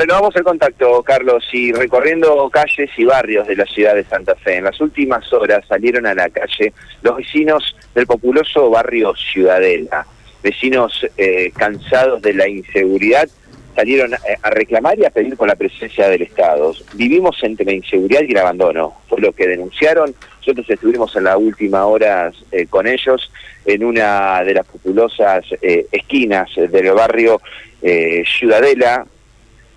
renovamos 0.00 0.34
el 0.34 0.44
contacto, 0.44 1.02
Carlos, 1.02 1.44
y 1.52 1.72
recorriendo 1.72 2.48
calles 2.48 2.90
y 2.96 3.04
barrios 3.04 3.46
de 3.46 3.54
la 3.54 3.66
ciudad 3.66 3.94
de 3.94 4.04
Santa 4.04 4.34
Fe. 4.34 4.56
En 4.56 4.64
las 4.64 4.80
últimas 4.80 5.30
horas 5.30 5.62
salieron 5.68 6.06
a 6.06 6.14
la 6.14 6.30
calle 6.30 6.72
los 7.02 7.18
vecinos 7.18 7.76
del 7.94 8.06
populoso 8.06 8.70
barrio 8.70 9.14
Ciudadela, 9.14 10.06
vecinos 10.42 11.06
eh, 11.18 11.52
cansados 11.54 12.22
de 12.22 12.32
la 12.32 12.48
inseguridad 12.48 13.28
salieron 13.76 14.12
a 14.14 14.50
reclamar 14.50 14.98
y 14.98 15.04
a 15.04 15.10
pedir 15.10 15.36
con 15.36 15.48
la 15.48 15.54
presencia 15.54 16.08
del 16.08 16.22
Estado. 16.22 16.74
Vivimos 16.94 17.36
entre 17.42 17.64
la 17.64 17.72
inseguridad 17.72 18.22
y 18.26 18.32
el 18.32 18.38
abandono, 18.38 18.94
fue 19.08 19.20
lo 19.20 19.32
que 19.32 19.46
denunciaron. 19.46 20.14
Nosotros 20.38 20.68
estuvimos 20.68 21.14
en 21.16 21.24
la 21.24 21.36
última 21.36 21.86
hora 21.86 22.32
eh, 22.50 22.66
con 22.66 22.86
ellos 22.86 23.30
en 23.64 23.84
una 23.84 24.42
de 24.44 24.54
las 24.54 24.66
populosas 24.66 25.44
eh, 25.62 25.86
esquinas 25.92 26.50
del 26.56 26.92
barrio 26.92 27.40
eh, 27.80 28.24
Ciudadela, 28.26 29.06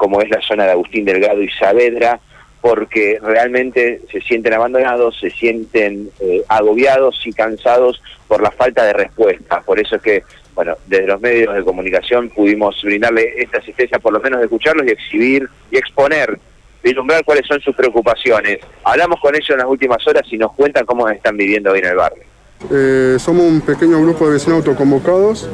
como 0.03 0.21
es 0.21 0.29
la 0.29 0.41
zona 0.41 0.65
de 0.65 0.71
Agustín 0.71 1.05
Delgado 1.05 1.41
y 1.41 1.49
Saavedra, 1.49 2.19
porque 2.59 3.19
realmente 3.21 4.01
se 4.11 4.19
sienten 4.19 4.53
abandonados, 4.53 5.17
se 5.17 5.29
sienten 5.29 6.09
agobiados 6.49 7.21
y 7.25 7.31
cansados 7.31 8.01
por 8.27 8.41
la 8.41 8.51
falta 8.51 8.83
de 8.83 8.91
respuesta. 8.91 9.61
Por 9.61 9.79
eso 9.79 9.95
es 9.95 10.01
que 10.01 10.23
bueno, 10.55 10.75
desde 10.87 11.07
los 11.07 11.21
medios 11.21 11.55
de 11.55 11.63
comunicación 11.63 12.29
pudimos 12.29 12.79
brindarle 12.83 13.33
esta 13.37 13.57
asistencia, 13.57 13.99
por 13.99 14.13
lo 14.13 14.19
menos 14.19 14.39
de 14.39 14.45
escucharlos 14.45 14.85
y 14.85 14.91
exhibir 14.91 15.49
y 15.71 15.77
exponer, 15.77 16.37
vislumbrar 16.83 17.23
cuáles 17.25 17.47
son 17.47 17.59
sus 17.61 17.75
preocupaciones. 17.75 18.59
Hablamos 18.83 19.19
con 19.19 19.35
ellos 19.35 19.49
en 19.49 19.57
las 19.57 19.67
últimas 19.67 20.05
horas 20.07 20.23
y 20.31 20.37
nos 20.37 20.51
cuentan 20.53 20.85
cómo 20.85 21.09
están 21.09 21.37
viviendo 21.37 21.71
hoy 21.71 21.79
en 21.79 21.85
el 21.85 21.95
barrio. 21.95 22.23
Eh, 22.71 23.17
somos 23.19 23.45
un 23.45 23.61
pequeño 23.61 24.01
grupo 24.01 24.25
de 24.25 24.33
vecinos 24.33 24.59
autoconvocados 24.59 25.49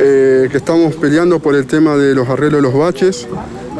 eh, 0.00 0.48
que 0.50 0.56
estamos 0.56 0.96
peleando 0.96 1.38
por 1.40 1.54
el 1.54 1.66
tema 1.66 1.96
de 1.96 2.14
los 2.14 2.28
arreglos 2.28 2.62
de 2.62 2.62
los 2.62 2.74
baches, 2.74 3.28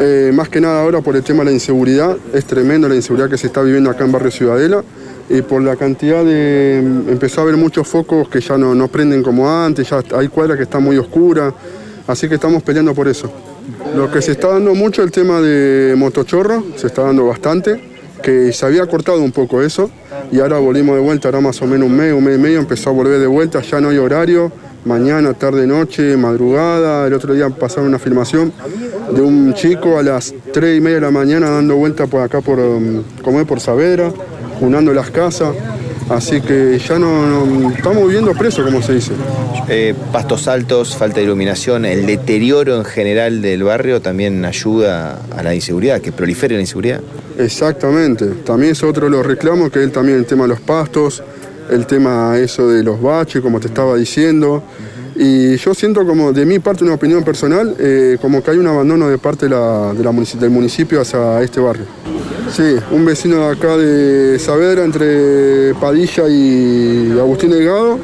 eh, 0.00 0.32
más 0.34 0.48
que 0.48 0.60
nada 0.60 0.82
ahora 0.82 1.00
por 1.02 1.14
el 1.14 1.22
tema 1.22 1.40
de 1.40 1.50
la 1.50 1.52
inseguridad. 1.52 2.16
Es 2.32 2.46
tremendo 2.46 2.88
la 2.88 2.94
inseguridad 2.94 3.28
que 3.28 3.36
se 3.36 3.48
está 3.48 3.62
viviendo 3.62 3.90
acá 3.90 4.04
en 4.04 4.12
Barrio 4.12 4.30
Ciudadela 4.30 4.82
y 5.28 5.42
por 5.42 5.62
la 5.62 5.76
cantidad 5.76 6.24
de... 6.24 6.78
empezó 6.78 7.40
a 7.40 7.44
haber 7.44 7.56
muchos 7.56 7.86
focos 7.86 8.28
que 8.28 8.40
ya 8.40 8.58
no, 8.58 8.74
no 8.74 8.88
prenden 8.88 9.22
como 9.22 9.48
antes, 9.48 9.88
ya 9.88 10.02
hay 10.16 10.28
cuadras 10.28 10.56
que 10.56 10.64
están 10.64 10.82
muy 10.82 10.96
oscuras, 10.96 11.54
así 12.06 12.28
que 12.28 12.34
estamos 12.34 12.62
peleando 12.64 12.94
por 12.94 13.06
eso. 13.06 13.30
Lo 13.94 14.10
que 14.10 14.20
se 14.22 14.32
está 14.32 14.48
dando 14.48 14.74
mucho 14.74 15.02
el 15.02 15.12
tema 15.12 15.40
de 15.40 15.94
motochorro, 15.96 16.64
se 16.76 16.88
está 16.88 17.02
dando 17.02 17.26
bastante, 17.26 17.80
que 18.22 18.52
se 18.52 18.66
había 18.66 18.86
cortado 18.86 19.20
un 19.20 19.32
poco 19.32 19.62
eso 19.62 19.90
y 20.32 20.40
ahora 20.40 20.58
volvimos 20.58 20.96
de 20.96 21.02
vuelta, 21.02 21.28
ahora 21.28 21.40
más 21.40 21.62
o 21.62 21.66
menos 21.66 21.88
un 21.88 21.96
mes, 21.96 22.12
un 22.12 22.24
mes 22.24 22.36
y 22.36 22.40
medio, 22.40 22.58
empezó 22.58 22.90
a 22.90 22.92
volver 22.92 23.20
de 23.20 23.26
vuelta, 23.26 23.60
ya 23.62 23.80
no 23.80 23.90
hay 23.90 23.98
horario, 23.98 24.50
mañana, 24.84 25.34
tarde, 25.34 25.66
noche, 25.66 26.16
madrugada, 26.16 27.06
el 27.06 27.14
otro 27.14 27.34
día 27.34 27.48
pasaron 27.50 27.88
una 27.88 27.98
filmación 27.98 28.52
de 29.14 29.20
un 29.20 29.54
chico 29.54 29.98
a 29.98 30.02
las 30.02 30.34
3 30.52 30.78
y 30.78 30.80
media 30.80 30.96
de 30.96 31.02
la 31.02 31.10
mañana 31.10 31.50
dando 31.50 31.76
vuelta 31.76 32.06
por 32.06 32.22
acá 32.22 32.40
por, 32.40 32.58
um, 32.58 33.02
como 33.22 33.44
por 33.46 33.60
Saavedra, 33.60 34.10
junando 34.58 34.92
las 34.92 35.10
casas. 35.10 35.54
Así 36.08 36.40
que 36.40 36.76
ya 36.78 36.98
no, 36.98 37.70
estamos 37.70 38.08
viviendo 38.08 38.32
preso, 38.32 38.64
como 38.64 38.82
se 38.82 38.94
dice. 38.94 39.12
Eh, 39.68 39.94
pastos 40.10 40.48
altos, 40.48 40.96
falta 40.96 41.18
de 41.18 41.22
iluminación, 41.22 41.84
el 41.84 42.04
deterioro 42.04 42.78
en 42.78 42.84
general 42.84 43.40
del 43.40 43.62
barrio 43.62 44.02
también 44.02 44.44
ayuda 44.44 45.20
a 45.36 45.42
la 45.44 45.54
inseguridad, 45.54 46.00
que 46.00 46.10
prolifere 46.10 46.56
la 46.56 46.62
inseguridad. 46.62 47.00
Exactamente, 47.38 48.26
también 48.44 48.72
es 48.72 48.82
otro 48.82 49.04
de 49.04 49.10
los 49.10 49.24
reclamos, 49.24 49.70
que 49.70 49.84
es 49.84 49.92
también 49.92 50.18
el 50.18 50.26
tema 50.26 50.42
de 50.42 50.48
los 50.48 50.60
pastos, 50.60 51.22
el 51.70 51.86
tema 51.86 52.38
eso 52.38 52.68
de 52.68 52.82
los 52.82 53.00
baches, 53.00 53.40
como 53.40 53.60
te 53.60 53.68
estaba 53.68 53.96
diciendo. 53.96 54.62
Y 55.16 55.56
yo 55.56 55.74
siento 55.74 56.06
como, 56.06 56.32
de 56.32 56.46
mi 56.46 56.58
parte, 56.58 56.84
una 56.84 56.94
opinión 56.94 57.22
personal, 57.22 57.76
eh, 57.78 58.16
como 58.20 58.42
que 58.42 58.52
hay 58.52 58.58
un 58.58 58.66
abandono 58.66 59.08
de 59.08 59.18
parte 59.18 59.46
de 59.46 59.50
la, 59.50 59.92
del 59.92 60.50
municipio 60.50 61.00
hacia 61.00 61.42
este 61.42 61.60
barrio. 61.60 61.84
Sí, 62.50 62.76
un 62.90 63.04
vecino 63.04 63.36
de 63.36 63.52
acá 63.52 63.76
de 63.76 64.38
Saavedra, 64.38 64.84
entre 64.84 65.74
Padilla 65.74 66.28
y 66.28 67.12
Agustín 67.18 67.50
Delgado, 67.50 67.98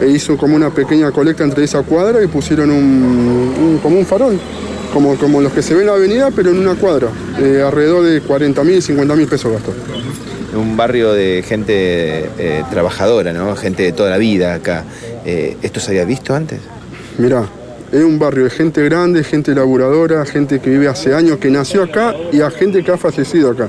e 0.00 0.08
hizo 0.08 0.36
como 0.36 0.56
una 0.56 0.70
pequeña 0.70 1.10
colecta 1.10 1.44
entre 1.44 1.64
esa 1.64 1.82
cuadra 1.82 2.22
y 2.22 2.26
pusieron 2.26 2.70
un, 2.70 3.80
como 3.82 3.98
un 3.98 4.06
farol, 4.06 4.38
como, 4.94 5.16
como 5.16 5.40
los 5.40 5.52
que 5.52 5.62
se 5.62 5.74
ven 5.74 5.82
en 5.82 5.86
la 5.88 5.94
avenida, 5.94 6.30
pero 6.34 6.50
en 6.50 6.58
una 6.60 6.76
cuadra. 6.76 7.08
Eh, 7.38 7.62
alrededor 7.66 8.04
de 8.04 8.20
40 8.20 8.64
mil, 8.64 8.80
50 8.80 9.16
mil 9.16 9.26
pesos 9.26 9.52
gastó. 9.52 9.72
Un 10.54 10.76
barrio 10.76 11.12
de 11.12 11.44
gente 11.46 12.28
eh, 12.38 12.64
trabajadora, 12.70 13.32
¿no? 13.32 13.54
Gente 13.54 13.84
de 13.84 13.92
toda 13.92 14.10
la 14.10 14.18
vida 14.18 14.54
acá. 14.54 14.84
Eh, 15.24 15.56
¿Esto 15.62 15.78
se 15.80 15.90
había 15.90 16.04
visto 16.04 16.34
antes? 16.34 16.60
Mirá, 17.18 17.48
es 17.92 18.02
un 18.02 18.18
barrio 18.18 18.44
de 18.44 18.50
gente 18.50 18.82
grande, 18.84 19.22
gente 19.22 19.54
laburadora, 19.54 20.24
gente 20.24 20.60
que 20.60 20.70
vive 20.70 20.88
hace 20.88 21.14
años, 21.14 21.38
que 21.38 21.50
nació 21.50 21.84
acá 21.84 22.14
y 22.32 22.40
a 22.40 22.50
gente 22.50 22.82
que 22.82 22.90
ha 22.90 22.96
fallecido 22.96 23.50
acá. 23.50 23.68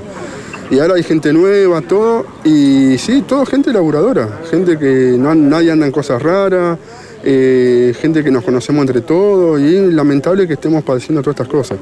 Y 0.70 0.78
ahora 0.78 0.94
hay 0.94 1.02
gente 1.02 1.32
nueva, 1.32 1.82
todo, 1.82 2.26
y 2.44 2.96
sí, 2.98 3.22
todo 3.28 3.44
gente 3.44 3.72
laburadora, 3.72 4.40
gente 4.50 4.78
que 4.78 5.16
no, 5.18 5.34
nadie 5.34 5.70
anda 5.70 5.84
en 5.84 5.92
cosas 5.92 6.22
raras, 6.22 6.78
eh, 7.24 7.92
gente 8.00 8.24
que 8.24 8.30
nos 8.30 8.42
conocemos 8.42 8.80
entre 8.86 9.02
todos, 9.02 9.60
y 9.60 9.76
es 9.76 9.82
lamentable 9.92 10.46
que 10.46 10.54
estemos 10.54 10.82
padeciendo 10.82 11.20
todas 11.20 11.34
estas 11.34 11.48
cosas. 11.48 11.78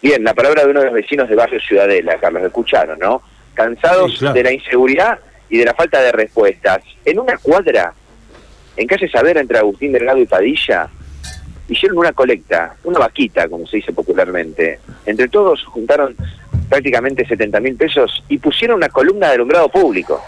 Bien, 0.00 0.22
la 0.22 0.34
palabra 0.34 0.64
de 0.64 0.70
uno 0.70 0.80
de 0.80 0.86
los 0.86 0.94
vecinos 0.94 1.28
de 1.28 1.34
Barrio 1.34 1.60
Ciudadela, 1.60 2.18
Carlos, 2.20 2.42
escucharon, 2.44 2.98
¿no? 2.98 3.22
Cansados 3.54 4.20
de 4.20 4.42
la 4.42 4.52
inseguridad 4.52 5.18
y 5.48 5.58
de 5.58 5.64
la 5.64 5.74
falta 5.74 6.00
de 6.00 6.12
respuestas. 6.12 6.82
En 7.04 7.18
una 7.18 7.36
cuadra, 7.36 7.92
en 8.76 8.86
calle 8.86 9.08
Saber, 9.08 9.36
entre 9.36 9.58
Agustín 9.58 9.92
Delgado 9.92 10.18
y 10.18 10.26
Padilla, 10.26 10.88
hicieron 11.68 11.98
una 11.98 12.12
colecta, 12.12 12.76
una 12.84 12.98
vaquita, 12.98 13.48
como 13.48 13.66
se 13.66 13.78
dice 13.78 13.92
popularmente. 13.92 14.80
Entre 15.06 15.28
todos 15.28 15.64
juntaron 15.64 16.16
prácticamente 16.68 17.26
70 17.26 17.60
mil 17.60 17.76
pesos 17.76 18.24
y 18.28 18.38
pusieron 18.38 18.76
una 18.76 18.88
columna 18.88 19.28
de 19.28 19.34
alumbrado 19.34 19.68
público, 19.68 20.22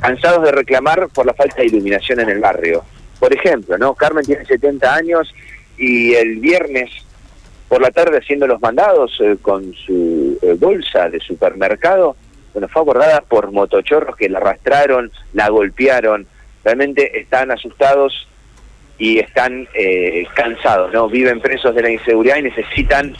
cansados 0.00 0.44
de 0.44 0.52
reclamar 0.52 1.08
por 1.08 1.26
la 1.26 1.34
falta 1.34 1.56
de 1.56 1.66
iluminación 1.66 2.20
en 2.20 2.30
el 2.30 2.40
barrio. 2.40 2.84
Por 3.18 3.32
ejemplo, 3.34 3.78
¿no? 3.78 3.94
Carmen 3.94 4.24
tiene 4.24 4.44
70 4.44 4.94
años 4.94 5.34
y 5.78 6.14
el 6.14 6.36
viernes 6.40 6.90
por 7.68 7.80
la 7.80 7.90
tarde 7.90 8.18
haciendo 8.18 8.46
los 8.46 8.60
mandados 8.60 9.18
eh, 9.20 9.36
con 9.40 9.72
su 9.74 10.38
eh, 10.42 10.54
bolsa 10.58 11.08
de 11.08 11.20
supermercado, 11.20 12.16
bueno, 12.52 12.68
fue 12.68 12.82
abordada 12.82 13.20
por 13.22 13.52
motochorros 13.52 14.16
que 14.16 14.28
la 14.28 14.38
arrastraron, 14.38 15.10
la 15.32 15.48
golpearon, 15.48 16.26
realmente 16.64 17.20
están 17.20 17.50
asustados 17.50 18.28
y 18.98 19.18
están 19.18 19.68
eh, 19.74 20.26
cansados, 20.34 20.92
¿no? 20.92 21.08
Viven 21.08 21.40
presos 21.40 21.74
de 21.74 21.82
la 21.82 21.90
inseguridad 21.90 22.36
y 22.36 22.42
necesitan 22.42 23.14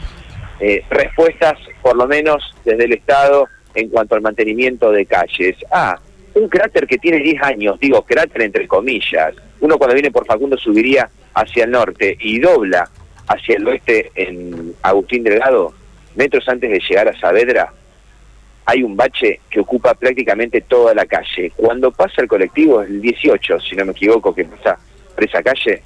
eh, 0.61 0.85
respuestas, 0.91 1.59
por 1.81 1.97
lo 1.97 2.07
menos 2.07 2.55
desde 2.65 2.85
el 2.85 2.93
Estado, 2.93 3.49
en 3.75 3.89
cuanto 3.89 4.15
al 4.15 4.21
mantenimiento 4.21 4.93
de 4.93 5.07
calles. 5.07 5.57
Ah, 5.71 5.99
un 6.35 6.49
cráter 6.49 6.87
que 6.87 6.99
tiene 6.99 7.19
10 7.19 7.43
años, 7.43 7.81
digo 7.81 8.03
cráter 8.03 8.43
entre 8.43 8.69
comillas. 8.69 9.35
Uno 9.61 9.79
cuando 9.79 9.95
viene 9.95 10.11
por 10.11 10.27
Facundo 10.27 10.57
subiría 10.57 11.09
hacia 11.35 11.65
el 11.65 11.71
norte 11.71 12.17
y 12.21 12.39
dobla 12.39 12.89
hacia 13.29 13.57
el 13.57 13.67
oeste 13.67 14.11
en 14.15 14.75
Agustín 14.83 15.25
Delgado, 15.25 15.73
metros 16.15 16.49
antes 16.49 16.71
de 16.71 16.81
llegar 16.81 17.09
a 17.09 17.19
Saavedra, 17.19 17.73
hay 18.65 18.83
un 18.83 18.97
bache 18.97 19.41
que 19.51 19.61
ocupa 19.61 19.95
prácticamente 19.95 20.63
toda 20.63 20.95
la 20.95 21.07
calle. 21.07 21.53
Cuando 21.57 21.91
pasa 21.91 22.23
el 22.23 22.29
colectivo, 22.29 22.83
el 22.83 23.01
18, 23.01 23.61
si 23.61 23.77
no 23.77 23.85
me 23.85 23.93
equivoco, 23.93 24.35
que 24.35 24.45
pasa 24.45 24.79
por 25.15 25.25
esa 25.25 25.43
calle, 25.43 25.83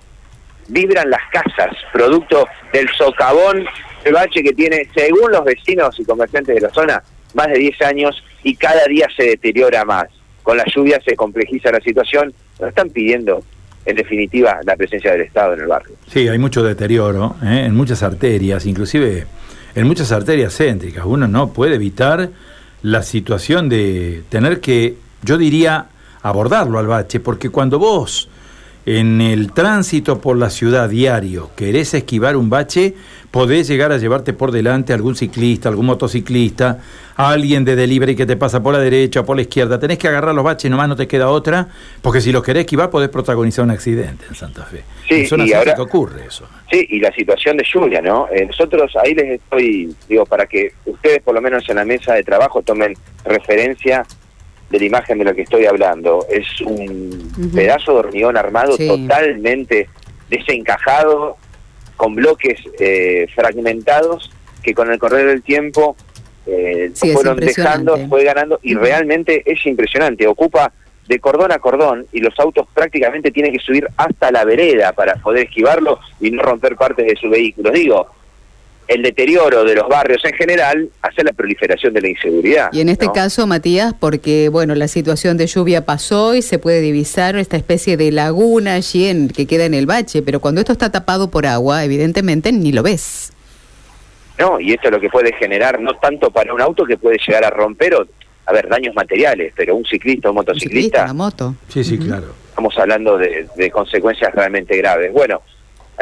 vibran 0.68 1.10
las 1.10 1.22
casas, 1.30 1.76
producto 1.92 2.46
del 2.72 2.88
socavón, 2.90 3.64
el 4.04 4.12
bache 4.12 4.42
que 4.42 4.52
tiene, 4.52 4.88
según 4.94 5.32
los 5.32 5.44
vecinos 5.44 5.98
y 5.98 6.04
comerciantes 6.04 6.54
de 6.54 6.60
la 6.60 6.70
zona, 6.70 7.02
más 7.34 7.48
de 7.48 7.58
10 7.58 7.82
años 7.82 8.24
y 8.42 8.54
cada 8.56 8.84
día 8.86 9.08
se 9.16 9.24
deteriora 9.24 9.84
más. 9.84 10.06
Con 10.42 10.56
la 10.56 10.64
lluvia 10.72 11.00
se 11.04 11.16
complejiza 11.16 11.72
la 11.72 11.80
situación, 11.80 12.32
nos 12.60 12.68
están 12.68 12.90
pidiendo, 12.90 13.42
en 13.84 13.96
definitiva, 13.96 14.60
la 14.64 14.76
presencia 14.76 15.12
del 15.12 15.22
Estado 15.22 15.54
en 15.54 15.60
el 15.60 15.66
barrio. 15.66 15.96
Sí, 16.06 16.28
hay 16.28 16.38
mucho 16.38 16.62
deterioro 16.62 17.36
¿eh? 17.42 17.64
en 17.66 17.74
muchas 17.74 18.02
arterias, 18.02 18.64
inclusive 18.66 19.26
en 19.74 19.86
muchas 19.86 20.12
arterias 20.12 20.56
céntricas. 20.56 21.04
Uno 21.04 21.26
no 21.26 21.52
puede 21.52 21.74
evitar 21.74 22.30
la 22.86 23.02
situación 23.02 23.68
de 23.68 24.22
tener 24.28 24.60
que, 24.60 24.96
yo 25.22 25.38
diría, 25.38 25.86
abordarlo 26.22 26.78
al 26.78 26.86
bache, 26.86 27.18
porque 27.18 27.50
cuando 27.50 27.80
vos 27.80 28.28
en 28.86 29.20
el 29.20 29.52
tránsito 29.52 30.20
por 30.20 30.38
la 30.38 30.48
ciudad 30.48 30.88
diario 30.88 31.50
querés 31.56 31.92
esquivar 31.92 32.36
un 32.36 32.48
bache, 32.48 32.94
podés 33.32 33.66
llegar 33.66 33.90
a 33.90 33.98
llevarte 33.98 34.32
por 34.32 34.52
delante 34.52 34.92
a 34.92 34.96
algún 34.96 35.16
ciclista, 35.16 35.68
algún 35.68 35.86
motociclista, 35.86 36.78
a 37.16 37.30
alguien 37.30 37.64
de 37.64 37.74
delivery 37.74 38.14
que 38.14 38.26
te 38.26 38.36
pasa 38.36 38.62
por 38.62 38.74
la 38.74 38.78
derecha 38.78 39.20
o 39.20 39.26
por 39.26 39.34
la 39.34 39.42
izquierda. 39.42 39.80
Tenés 39.80 39.98
que 39.98 40.06
agarrar 40.06 40.36
los 40.36 40.44
baches, 40.44 40.70
nomás 40.70 40.88
no 40.88 40.94
te 40.94 41.08
queda 41.08 41.28
otra, 41.30 41.66
porque 42.00 42.20
si 42.20 42.30
los 42.30 42.44
querés 42.44 42.60
esquivar 42.60 42.88
podés 42.90 43.08
protagonizar 43.08 43.64
un 43.64 43.72
accidente 43.72 44.24
en 44.28 44.36
Santa 44.36 44.64
Fe. 44.64 44.84
Sí, 45.08 45.26
y 45.36 45.52
ahora 45.52 45.74
que 45.74 45.82
ocurre 45.82 46.24
eso. 46.26 46.48
Sí, 46.70 46.86
y 46.88 47.00
la 47.00 47.12
situación 47.12 47.56
de 47.56 47.64
lluvia, 47.64 48.00
¿no? 48.00 48.28
Eh, 48.32 48.46
nosotros 48.46 48.92
ahí 49.02 49.14
les 49.14 49.40
estoy, 49.40 49.92
digo, 50.08 50.24
para 50.26 50.46
que 50.46 50.72
ustedes 50.84 51.22
por 51.22 51.34
lo 51.34 51.40
menos 51.40 51.68
en 51.68 51.76
la 51.76 51.84
mesa 51.84 52.14
de 52.14 52.22
trabajo 52.22 52.62
tomen 52.62 52.94
referencia 53.24 54.04
de 54.70 54.78
la 54.78 54.84
imagen 54.84 55.18
de 55.18 55.24
lo 55.24 55.34
que 55.34 55.42
estoy 55.42 55.66
hablando. 55.66 56.26
Es 56.28 56.60
un 56.60 57.50
pedazo 57.54 57.92
de 57.92 57.98
hormigón 57.98 58.36
armado 58.36 58.76
totalmente 58.76 59.88
desencajado, 60.28 61.36
con 61.96 62.14
bloques 62.14 62.60
eh, 62.78 63.26
fragmentados 63.34 64.30
que 64.62 64.74
con 64.74 64.90
el 64.92 64.98
correr 64.98 65.26
del 65.26 65.42
tiempo 65.42 65.96
eh, 66.46 66.90
fueron 66.94 67.38
dejando, 67.38 67.96
fue 68.08 68.24
ganando 68.24 68.60
y 68.62 68.74
realmente 68.74 69.42
es 69.46 69.64
impresionante. 69.66 70.26
Ocupa 70.26 70.72
de 71.08 71.20
cordón 71.20 71.52
a 71.52 71.58
cordón 71.58 72.06
y 72.12 72.20
los 72.20 72.38
autos 72.38 72.66
prácticamente 72.74 73.30
tienen 73.30 73.52
que 73.52 73.60
subir 73.60 73.88
hasta 73.96 74.30
la 74.30 74.44
vereda 74.44 74.92
para 74.92 75.14
poder 75.16 75.46
esquivarlo 75.46 76.00
y 76.20 76.30
no 76.30 76.42
romper 76.42 76.76
partes 76.76 77.06
de 77.06 77.16
su 77.16 77.30
vehículo. 77.30 77.70
Digo, 77.70 78.08
el 78.88 79.02
deterioro 79.02 79.64
de 79.64 79.74
los 79.74 79.88
barrios 79.88 80.24
en 80.24 80.32
general 80.34 80.88
hace 81.02 81.24
la 81.24 81.32
proliferación 81.32 81.92
de 81.92 82.00
la 82.00 82.08
inseguridad. 82.08 82.68
Y 82.72 82.80
en 82.80 82.88
este 82.88 83.10
caso, 83.12 83.46
Matías, 83.46 83.94
porque 83.98 84.48
bueno, 84.48 84.74
la 84.74 84.88
situación 84.88 85.36
de 85.36 85.46
lluvia 85.46 85.84
pasó 85.84 86.34
y 86.34 86.42
se 86.42 86.58
puede 86.58 86.80
divisar 86.80 87.36
esta 87.36 87.56
especie 87.56 87.96
de 87.96 88.12
laguna 88.12 88.74
allí 88.74 89.06
en, 89.06 89.28
que 89.28 89.46
queda 89.46 89.64
en 89.64 89.74
el 89.74 89.86
bache, 89.86 90.22
pero 90.22 90.40
cuando 90.40 90.60
esto 90.60 90.72
está 90.72 90.90
tapado 90.90 91.30
por 91.30 91.46
agua, 91.46 91.84
evidentemente 91.84 92.52
ni 92.52 92.72
lo 92.72 92.82
ves. 92.82 93.32
No, 94.38 94.60
y 94.60 94.72
esto 94.72 94.88
es 94.88 94.92
lo 94.92 95.00
que 95.00 95.08
puede 95.08 95.32
generar, 95.32 95.80
no 95.80 95.94
tanto 95.96 96.30
para 96.30 96.52
un 96.52 96.60
auto 96.60 96.84
que 96.84 96.96
puede 96.96 97.18
llegar 97.26 97.44
a 97.44 97.50
romper 97.50 97.94
o, 97.94 98.06
a 98.44 98.52
ver, 98.52 98.68
daños 98.68 98.94
materiales, 98.94 99.52
pero 99.56 99.74
un 99.74 99.84
ciclista 99.84 100.28
o 100.28 100.32
un 100.32 100.36
motociclista... 100.36 101.04
una 101.04 101.14
moto. 101.14 101.54
Sí, 101.68 101.82
sí, 101.82 101.98
claro. 101.98 102.34
Estamos 102.50 102.76
hablando 102.78 103.18
de, 103.18 103.46
de 103.56 103.70
consecuencias 103.70 104.34
realmente 104.34 104.76
graves. 104.76 105.12
Bueno, 105.12 105.42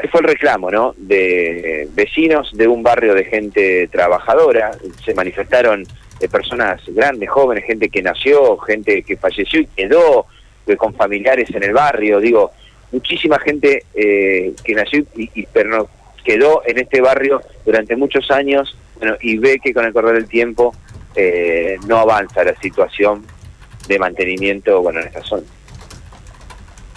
fue 0.09 0.21
el 0.21 0.27
reclamo, 0.27 0.71
¿no? 0.71 0.95
De 0.97 1.89
vecinos 1.95 2.51
de 2.53 2.69
un 2.69 2.83
barrio 2.83 3.15
de 3.15 3.25
gente 3.25 3.89
trabajadora, 3.89 4.73
se 5.05 5.15
manifestaron 5.15 5.85
de 6.21 6.29
personas 6.29 6.81
grandes, 6.89 7.29
jóvenes, 7.29 7.65
gente 7.65 7.89
que 7.89 8.03
nació, 8.03 8.57
gente 8.59 9.03
que 9.03 9.17
falleció 9.17 9.61
y 9.61 9.67
quedó 9.67 10.27
eh, 10.67 10.77
con 10.77 10.95
familiares 10.95 11.51
en 11.51 11.63
el 11.65 11.73
barrio, 11.73 12.21
digo, 12.21 12.53
muchísima 12.93 13.39
gente 13.39 13.85
eh, 13.95 14.55
que 14.63 14.75
nació 14.75 15.05
y, 15.17 15.31
y 15.35 15.47
pero 15.53 15.89
quedó 16.25 16.63
en 16.67 16.79
este 16.79 17.01
barrio 17.01 17.43
durante 17.65 17.97
muchos 17.97 18.31
años 18.31 18.77
bueno, 18.99 19.17
y 19.21 19.37
ve 19.37 19.59
que 19.63 19.75
con 19.75 19.85
el 19.85 19.93
correr 19.93 20.15
del 20.15 20.29
tiempo 20.29 20.75
eh, 21.15 21.77
no 21.87 21.99
avanza 21.99 22.43
la 22.43 22.55
situación 22.57 23.25
de 23.87 23.99
mantenimiento 23.99 24.81
bueno, 24.81 25.01
en 25.01 25.09
esta 25.09 25.23
zona. 25.23 25.45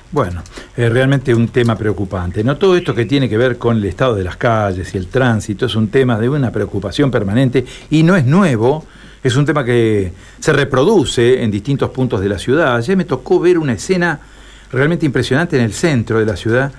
Bueno, 0.10 0.42
es 0.76 0.90
realmente 0.90 1.36
un 1.36 1.50
tema 1.50 1.76
preocupante. 1.76 2.42
No 2.42 2.58
todo 2.58 2.78
esto 2.78 2.96
que 2.96 3.06
tiene 3.06 3.28
que 3.28 3.38
ver 3.38 3.58
con 3.58 3.78
el 3.78 3.86
estado 3.86 4.16
de 4.16 4.24
las 4.24 4.38
calles 4.38 4.96
y 4.96 4.98
el 4.98 5.08
tránsito 5.08 5.66
es 5.66 5.76
un 5.76 5.90
tema 5.90 6.18
de 6.18 6.30
una 6.30 6.50
preocupación 6.50 7.12
permanente 7.12 7.66
y 7.90 8.04
no 8.04 8.16
es 8.16 8.26
nuevo. 8.26 8.86
Es 9.22 9.36
un 9.36 9.46
tema 9.46 9.66
que 9.66 10.14
se 10.40 10.54
reproduce 10.54 11.44
en 11.44 11.52
distintos 11.52 11.90
puntos 11.90 12.22
de 12.22 12.30
la 12.30 12.40
ciudad. 12.40 12.78
Ayer 12.78 12.96
me 12.96 13.04
tocó 13.04 13.40
ver 13.42 13.58
una 13.58 13.74
escena 13.74 14.18
realmente 14.72 15.06
impresionante 15.06 15.58
en 15.58 15.64
el 15.64 15.74
centro 15.74 16.20
de 16.20 16.26
la 16.26 16.38
ciudad. 16.38 16.72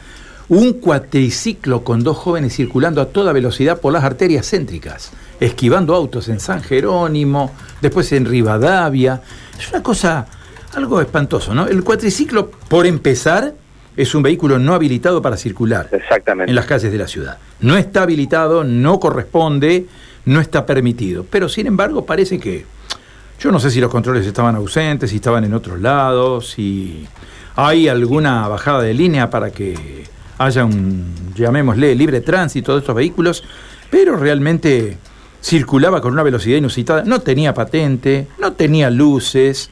Un 0.48 0.74
cuatriciclo 0.74 1.84
con 1.84 2.02
dos 2.02 2.16
jóvenes 2.16 2.56
circulando 2.56 3.02
a 3.02 3.06
toda 3.06 3.34
velocidad 3.34 3.78
por 3.78 3.92
las 3.92 4.04
arterias 4.04 4.48
céntricas, 4.48 5.10
esquivando 5.38 5.94
autos 5.94 6.30
en 6.30 6.40
San 6.40 6.62
Jerónimo, 6.62 7.52
después 7.82 8.10
en 8.12 8.24
Rivadavia. 8.24 9.20
Es 9.58 9.68
una 9.68 9.82
cosa 9.82 10.26
algo 10.78 11.00
espantoso, 11.00 11.54
¿no? 11.54 11.66
El 11.66 11.84
cuatriciclo, 11.84 12.50
por 12.50 12.86
empezar, 12.86 13.54
es 13.96 14.14
un 14.14 14.22
vehículo 14.22 14.58
no 14.58 14.74
habilitado 14.74 15.20
para 15.20 15.36
circular 15.36 15.88
Exactamente. 15.92 16.50
en 16.50 16.54
las 16.54 16.66
calles 16.66 16.90
de 16.90 16.98
la 16.98 17.08
ciudad. 17.08 17.38
No 17.60 17.76
está 17.76 18.02
habilitado, 18.02 18.64
no 18.64 19.00
corresponde, 19.00 19.86
no 20.24 20.40
está 20.40 20.64
permitido. 20.64 21.26
Pero 21.28 21.48
sin 21.48 21.66
embargo 21.66 22.06
parece 22.06 22.38
que, 22.38 22.64
yo 23.40 23.50
no 23.50 23.58
sé 23.58 23.70
si 23.70 23.80
los 23.80 23.90
controles 23.90 24.24
estaban 24.24 24.54
ausentes, 24.54 25.10
si 25.10 25.16
estaban 25.16 25.44
en 25.44 25.52
otros 25.52 25.80
lados, 25.80 26.50
si 26.50 27.06
hay 27.56 27.88
alguna 27.88 28.46
bajada 28.46 28.82
de 28.82 28.94
línea 28.94 29.30
para 29.30 29.50
que 29.50 30.04
haya 30.38 30.64
un, 30.64 31.12
llamémosle, 31.34 31.94
libre 31.96 32.20
tránsito 32.20 32.74
de 32.74 32.78
estos 32.78 32.94
vehículos, 32.94 33.42
pero 33.90 34.16
realmente 34.16 34.96
circulaba 35.42 36.00
con 36.00 36.12
una 36.12 36.22
velocidad 36.22 36.56
inusitada, 36.56 37.02
no 37.04 37.20
tenía 37.20 37.52
patente, 37.52 38.28
no 38.38 38.52
tenía 38.52 38.90
luces, 38.90 39.70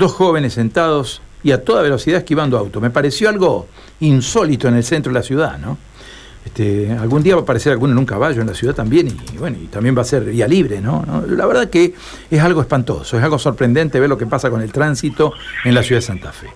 dos 0.00 0.12
jóvenes 0.12 0.54
sentados 0.54 1.22
y 1.44 1.52
a 1.52 1.62
toda 1.62 1.82
velocidad 1.82 2.18
esquivando 2.18 2.58
auto. 2.58 2.80
Me 2.80 2.90
pareció 2.90 3.28
algo 3.28 3.68
insólito 4.00 4.66
en 4.66 4.74
el 4.74 4.82
centro 4.82 5.12
de 5.12 5.18
la 5.20 5.22
ciudad, 5.22 5.58
¿no? 5.58 5.78
Este, 6.44 6.90
algún 6.90 7.22
día 7.22 7.34
va 7.34 7.42
a 7.42 7.44
aparecer 7.44 7.70
alguno 7.70 7.92
en 7.92 7.98
un 7.98 8.06
caballo 8.06 8.40
en 8.40 8.46
la 8.46 8.54
ciudad 8.54 8.74
también 8.74 9.08
y, 9.08 9.36
bueno, 9.36 9.58
y 9.62 9.66
también 9.66 9.96
va 9.96 10.00
a 10.00 10.06
ser 10.06 10.24
vía 10.24 10.48
libre, 10.48 10.80
¿no? 10.80 11.04
La 11.28 11.44
verdad 11.44 11.68
que 11.68 11.94
es 12.30 12.40
algo 12.40 12.62
espantoso, 12.62 13.18
es 13.18 13.22
algo 13.22 13.38
sorprendente 13.38 14.00
ver 14.00 14.08
lo 14.08 14.16
que 14.16 14.26
pasa 14.26 14.48
con 14.48 14.62
el 14.62 14.72
tránsito 14.72 15.34
en 15.64 15.74
la 15.74 15.82
ciudad 15.82 16.00
de 16.00 16.06
Santa 16.06 16.32
Fe. 16.32 16.48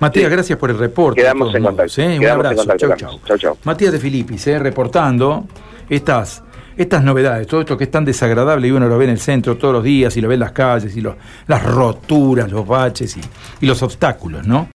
Matías, 0.00 0.30
gracias 0.30 0.58
por 0.58 0.70
el 0.70 0.78
reporte. 0.78 1.20
Quedamos 1.20 1.54
en 1.54 1.62
contacto. 1.62 2.02
¿eh? 2.02 2.18
Un 2.18 2.26
abrazo. 2.26 2.64
Chau, 2.76 3.38
chau. 3.38 3.56
Matías 3.64 3.92
de 3.92 4.00
Filipis, 4.00 4.46
¿eh? 4.48 4.58
reportando 4.58 5.46
estas 5.88 6.42
estas 6.82 7.04
novedades, 7.04 7.46
todo 7.46 7.60
esto 7.60 7.76
que 7.76 7.84
es 7.84 7.90
tan 7.90 8.06
desagradable 8.06 8.66
y 8.66 8.70
uno 8.70 8.88
lo 8.88 8.96
ve 8.96 9.04
en 9.04 9.10
el 9.10 9.20
centro 9.20 9.58
todos 9.58 9.74
los 9.74 9.84
días 9.84 10.16
y 10.16 10.22
lo 10.22 10.28
ve 10.28 10.34
en 10.34 10.40
las 10.40 10.52
calles 10.52 10.96
y 10.96 11.02
las 11.02 11.62
roturas, 11.62 12.50
los 12.50 12.66
baches 12.66 13.18
y, 13.18 13.20
y 13.60 13.66
los 13.66 13.82
obstáculos, 13.82 14.46
¿no? 14.46 14.66